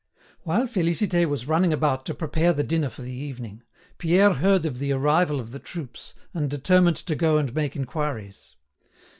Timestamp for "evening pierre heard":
3.13-4.65